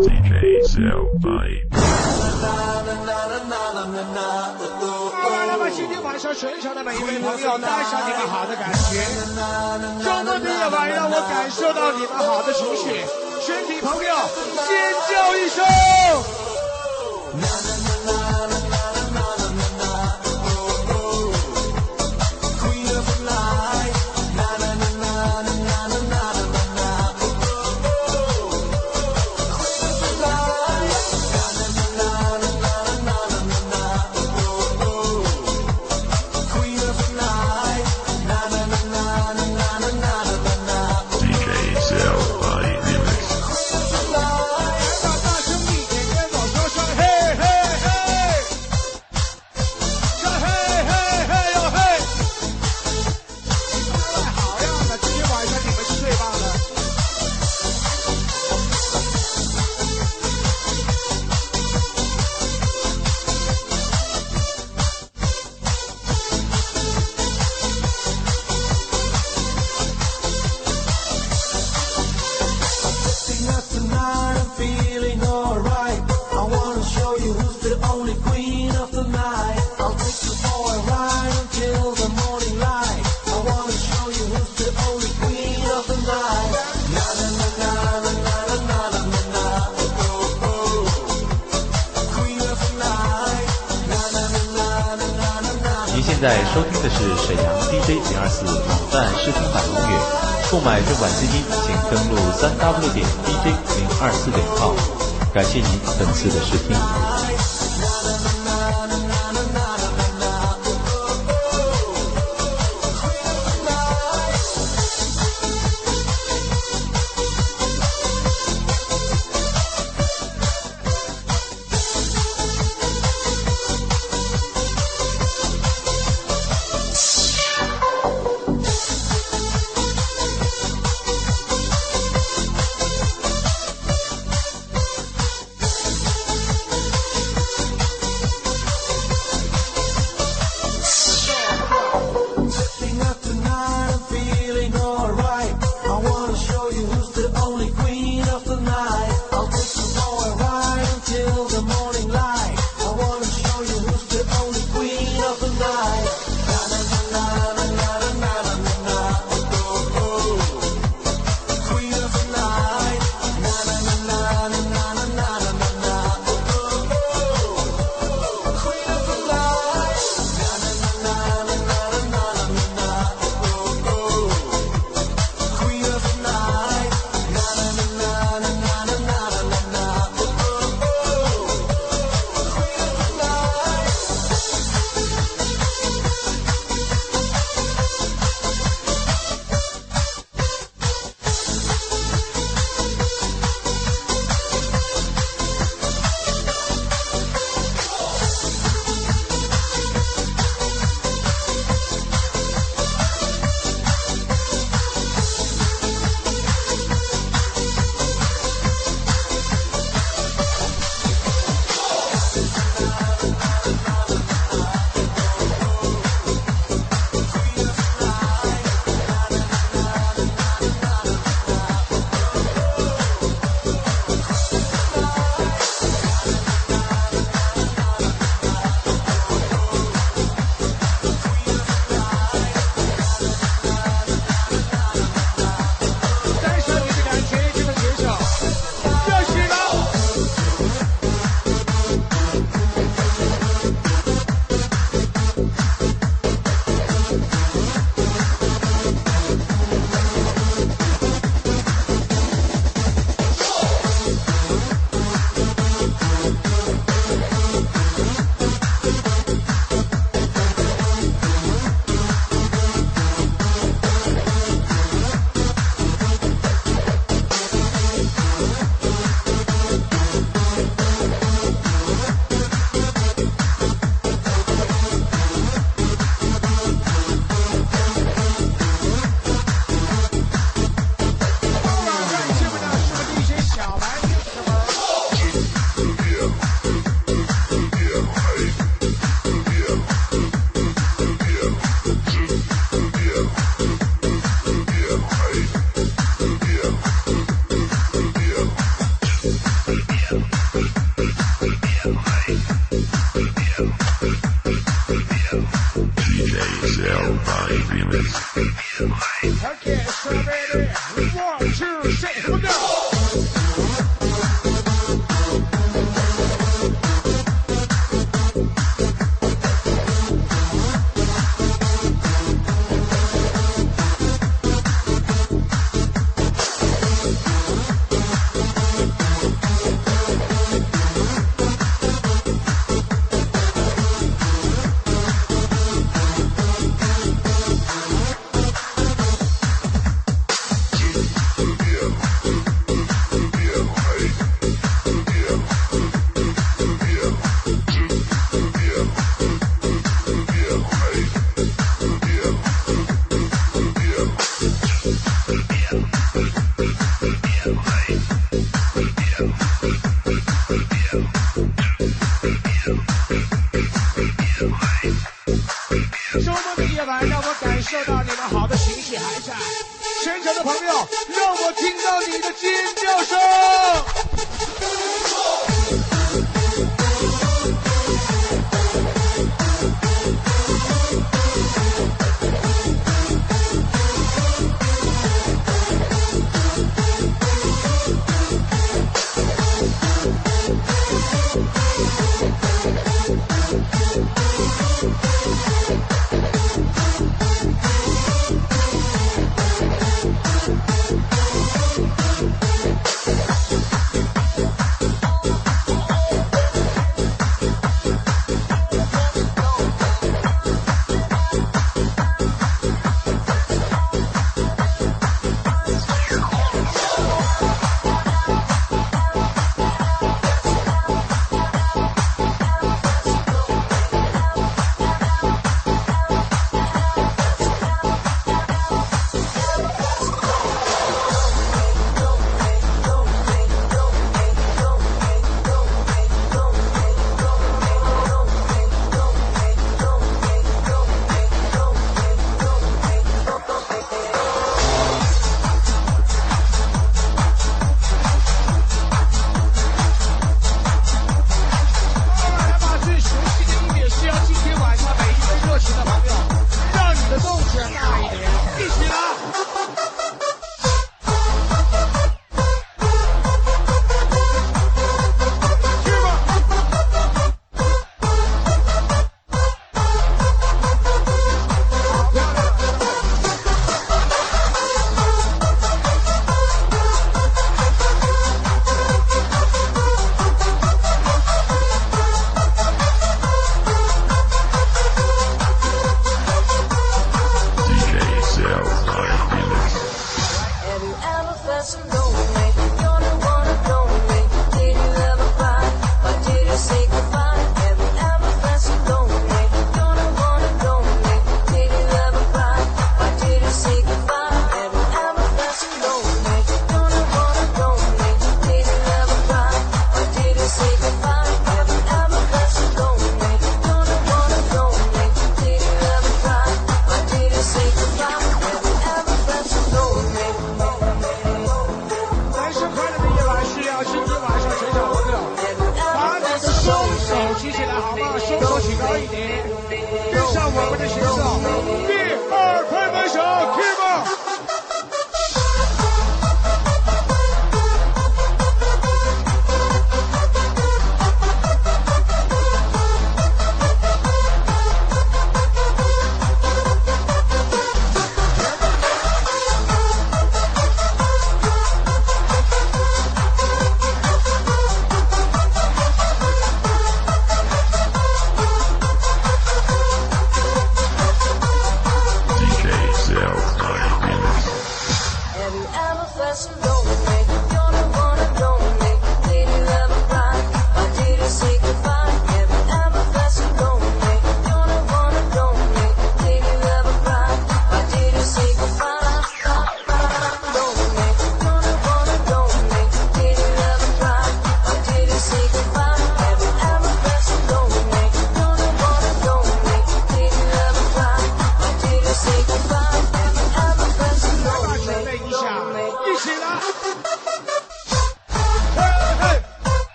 [0.00, 1.66] DJ Selfie。
[5.46, 9.02] 那么今天晚上身上的每一位朋友，带上你们好的感觉。
[10.04, 13.04] 周末的夜晚，让我感受到你们好的情绪。
[13.44, 14.14] 全体朋友，
[14.68, 15.64] 尖叫一声！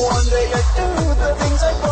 [0.00, 1.89] one day I do the things I want.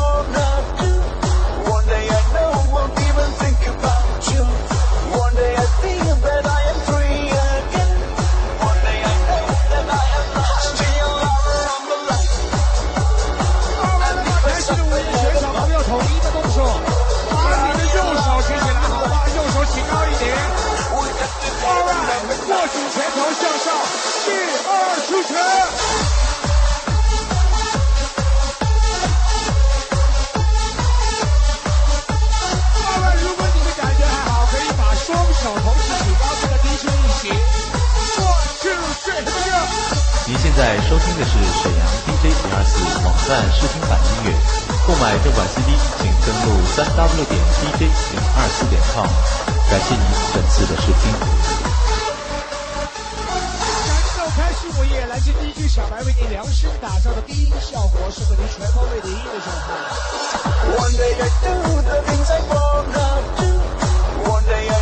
[40.58, 44.34] 在收听的是沈阳 D J 零二四网站试听版音乐。
[44.84, 45.70] 购买正版 C D，
[46.02, 49.06] 请登录三 W 点 D J 零二四点 com。
[49.70, 50.02] 感谢您
[50.34, 51.14] 本次的收听。
[53.86, 59.78] 享受开始，我也来自 D J 小白为您量身打造的低音效果，适合您全方位的音乐状态。
[60.74, 61.54] One day I do
[61.86, 63.46] the things I wanna do.
[64.26, 64.77] One day I.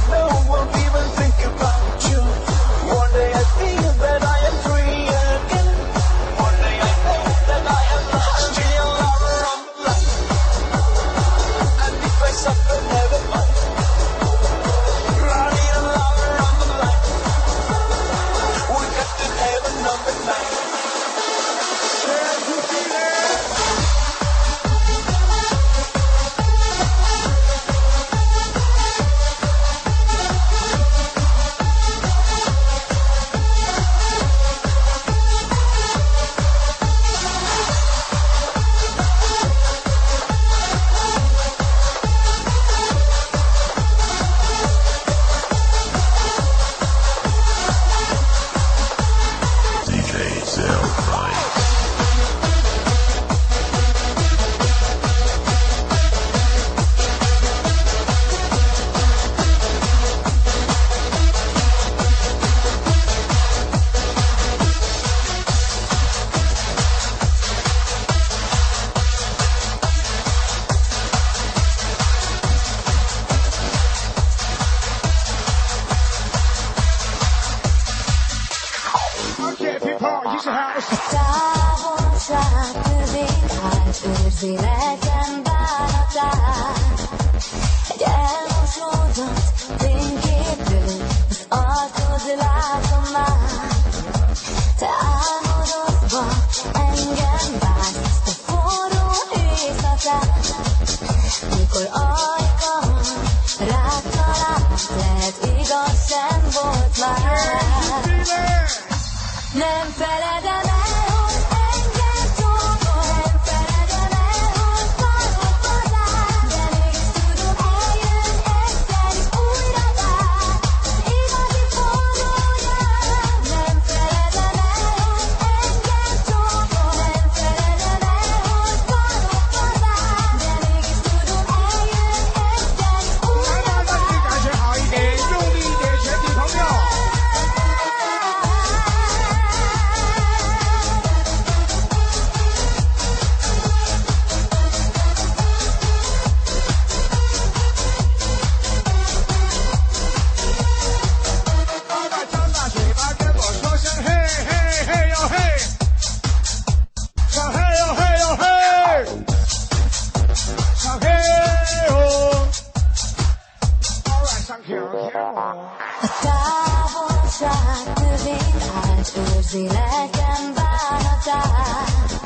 [165.37, 172.20] A távolság tövén át őrzi lelkem bánatát.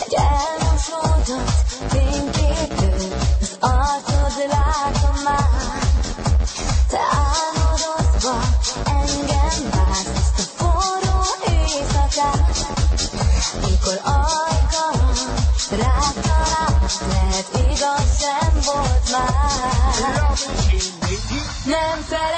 [0.00, 1.50] Egy elmosódott
[1.88, 2.94] fényképő,
[3.40, 5.88] az arcod látom már.
[6.88, 8.40] Te álmodozva
[8.84, 12.66] engem vársz ezt a forró éjszakát.
[13.60, 15.10] Mikor ajkam
[15.70, 19.36] rád talált, lehet igaz sem volt már.
[22.08, 22.35] said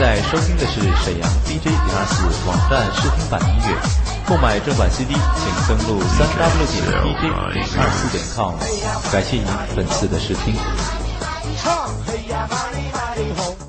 [0.00, 3.76] 在收听的是沈阳 DJ 零二四网站试听版音乐。
[4.26, 7.20] 购买正版 CD，请登录三 w 点 dj
[7.52, 8.54] 零二四点 com。
[9.12, 9.44] 感谢您
[9.76, 10.54] 本次的试听。
[11.62, 11.90] 唱，
[12.30, 13.59] 呀，马里马里红。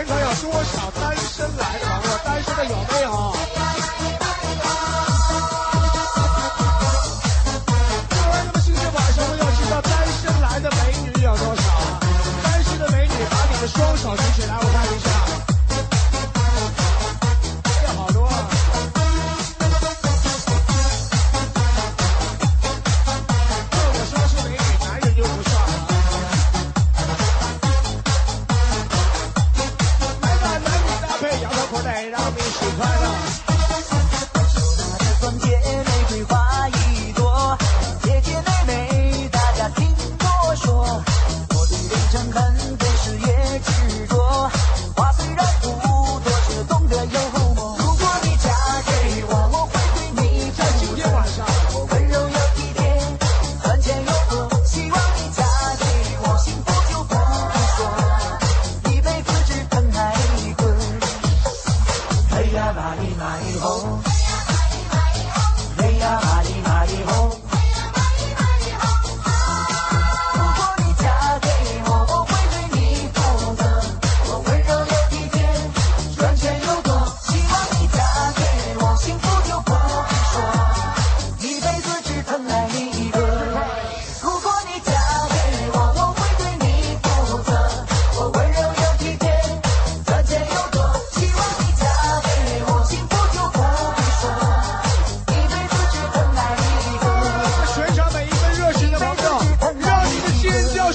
[0.00, 1.89] 全场有多少单身来的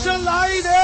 [0.05, 0.74] 再来一点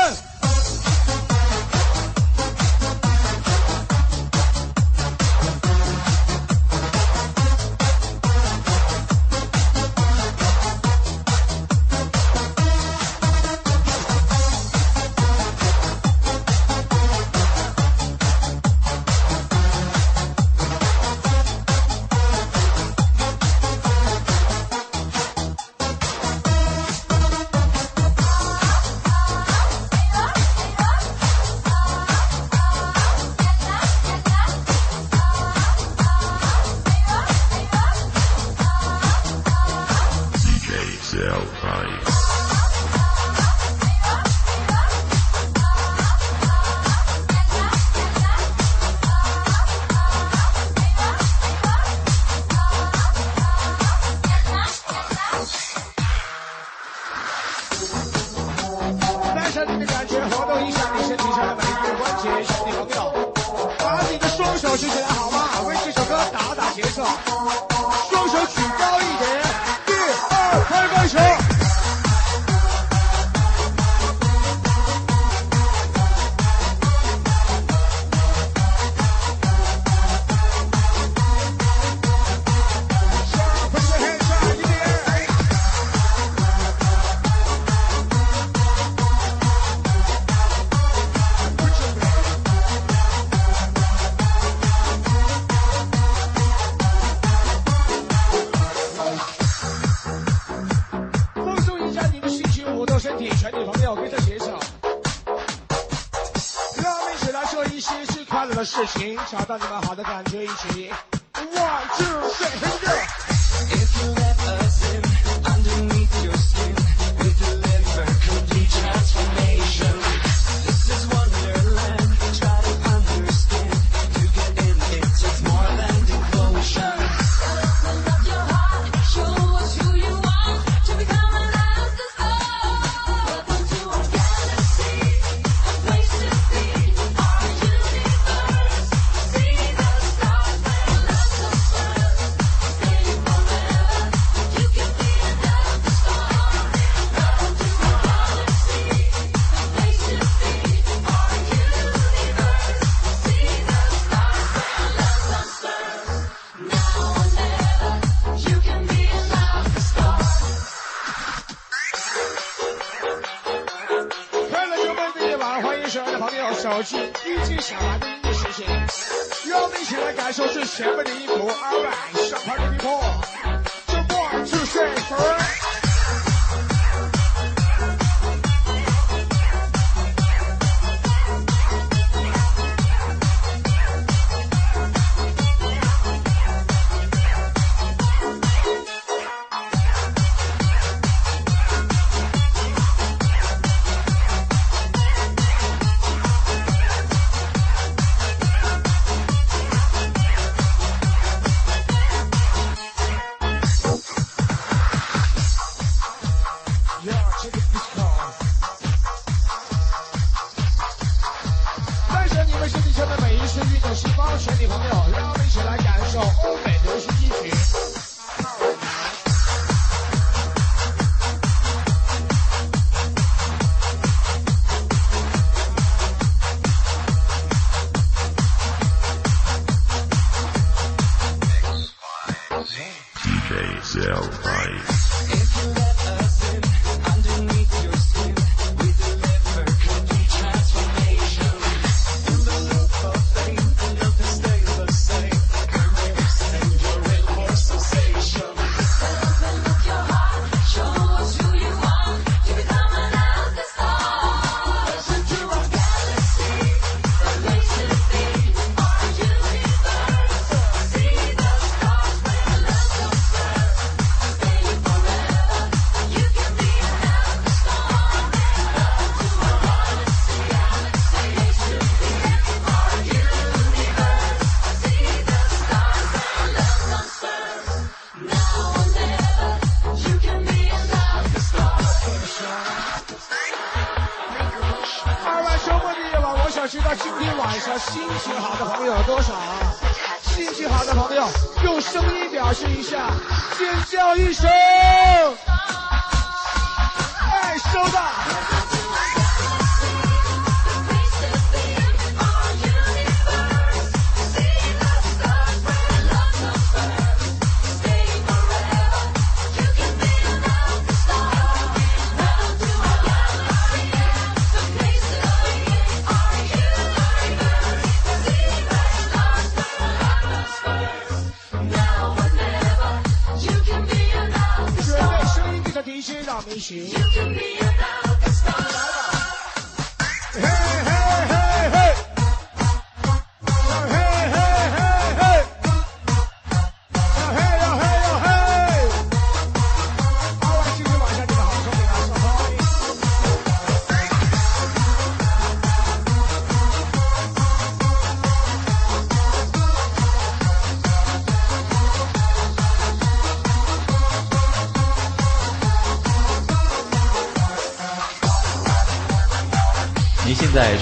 [108.93, 110.91] 请找到你们好的感觉一起。
[111.33, 112.70] one two three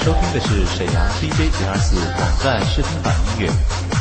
[0.10, 3.52] 收听的是沈阳 DJ 零二四网站视听版音乐。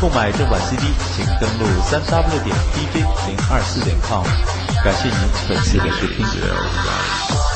[0.00, 0.82] 购买正版 CD，
[1.14, 4.24] 请登录三 w 点 DJ 零二四点 com。
[4.82, 7.47] 感谢您本次的收听。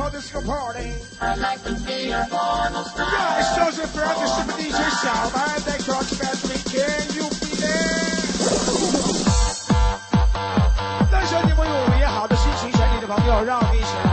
[0.00, 0.92] People this party.
[1.20, 1.44] Yeah,
[3.56, 7.76] social friends 是不是一群小白在 cross country can you be there？
[11.10, 14.08] 但是你们有美好的心情，想你的朋友，让我们一起来，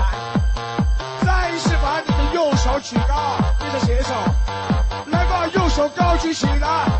[1.25, 4.13] 再一次把你的右手举高，你的携手，
[5.07, 6.96] 来吧，右手高举起来，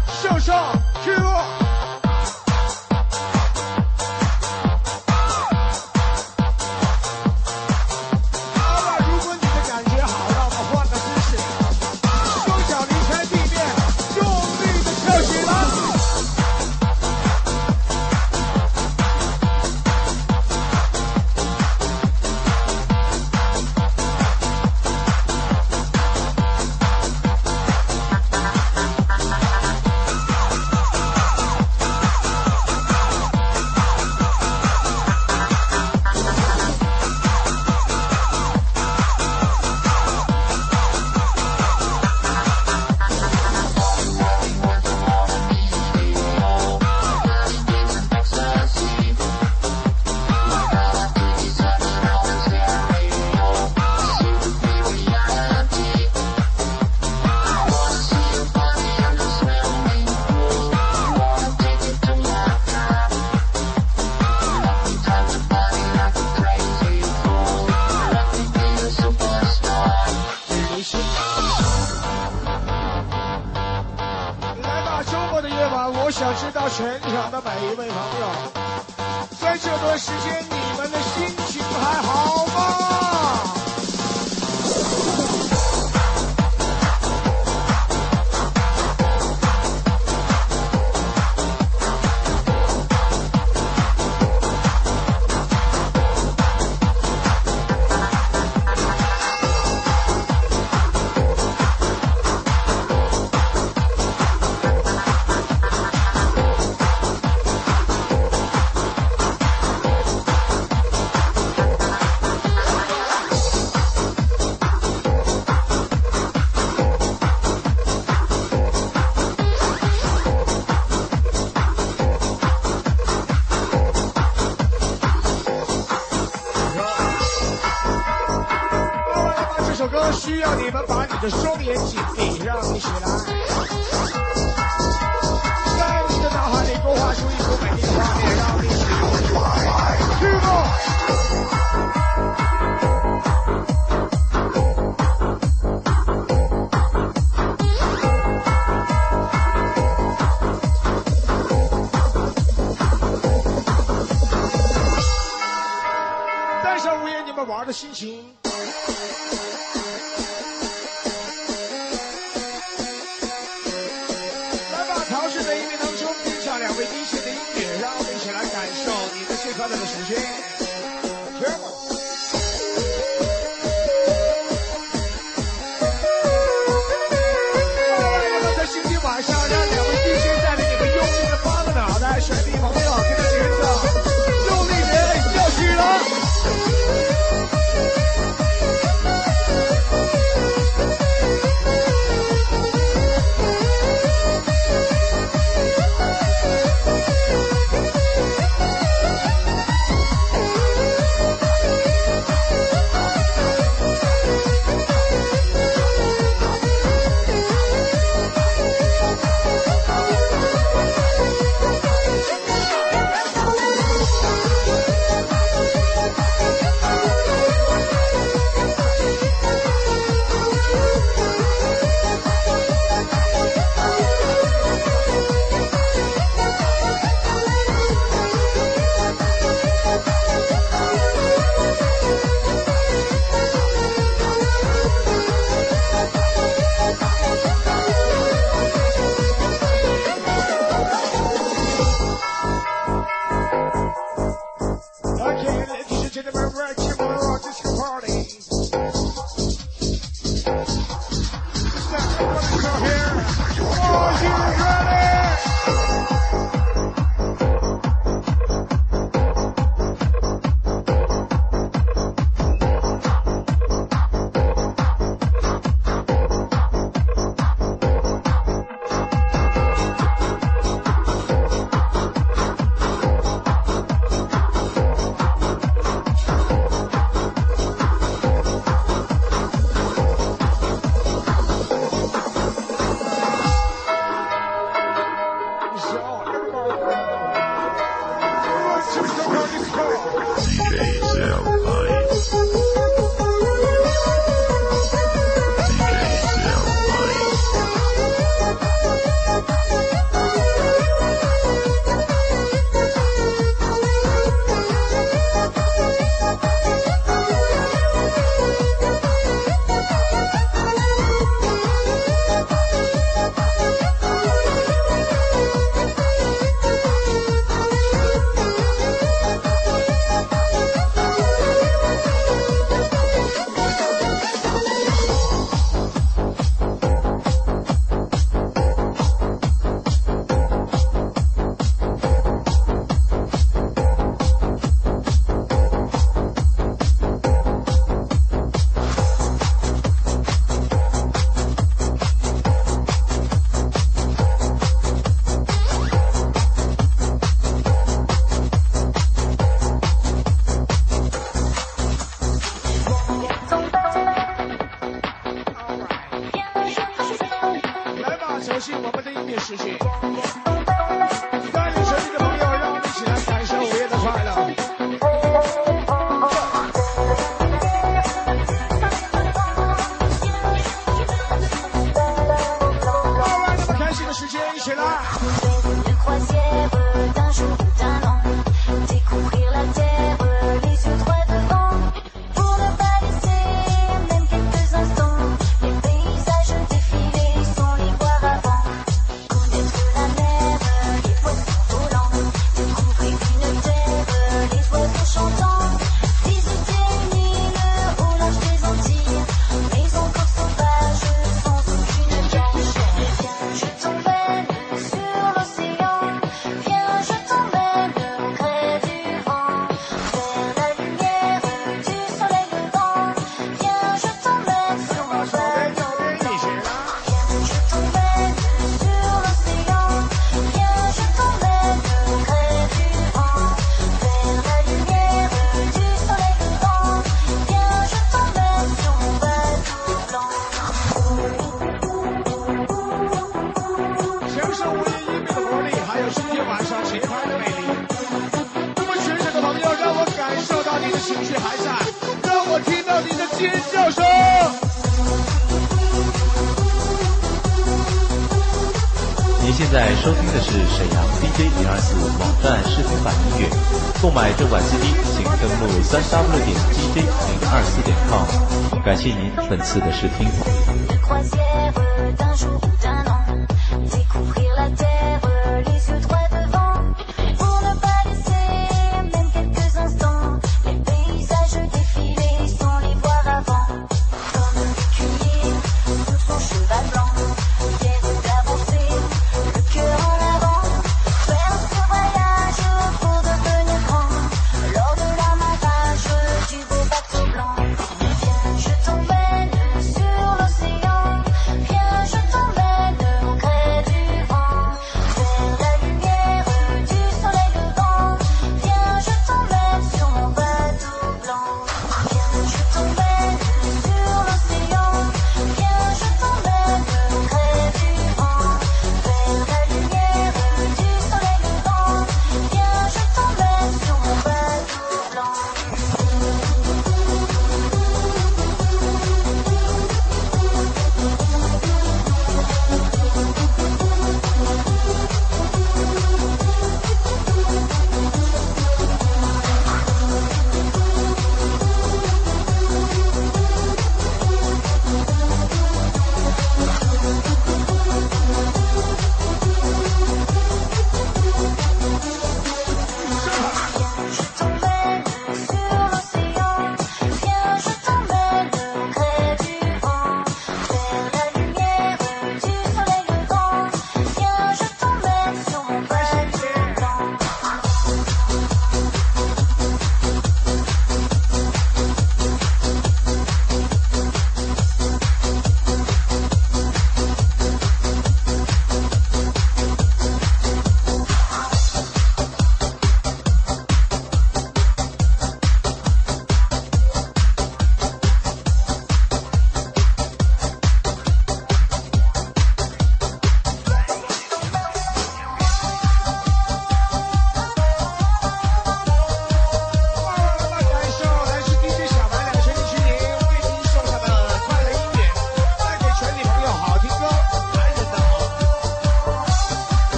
[459.49, 460.46] 本次的试听。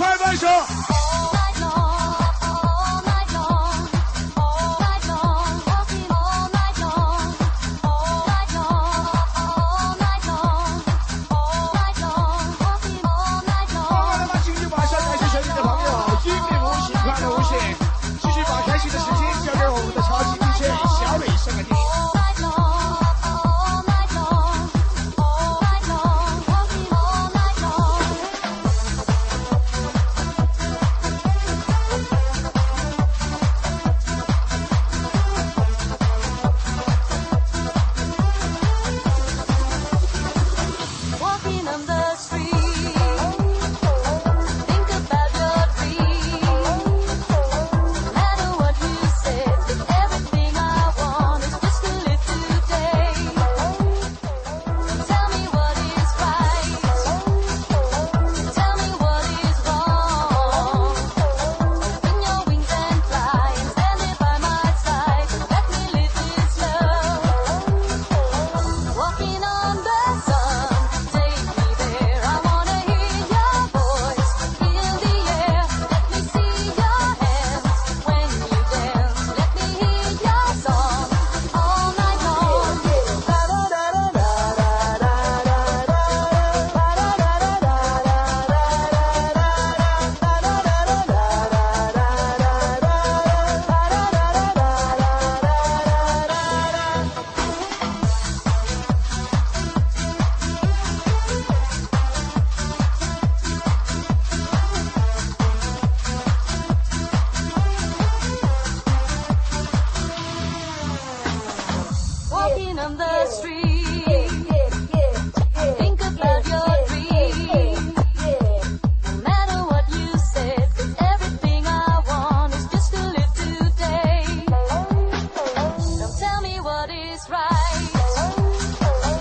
[0.00, 1.09] 拍拍手。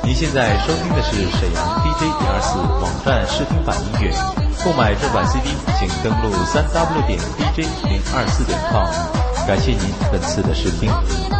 [0.03, 4.11] 您现在收听的是沈阳 DJ 零二四网站试听版音乐，
[4.63, 7.19] 购买正版 CD 请登录 www.
[7.37, 8.43] dj 零二四.
[8.71, 8.87] com，
[9.45, 9.81] 感谢您
[10.11, 11.38] 本次的试听。